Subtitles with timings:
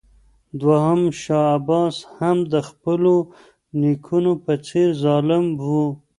[0.61, 3.15] دوهم شاه عباس هم د خپلو
[3.81, 5.67] نیکونو په څېر ظالم و.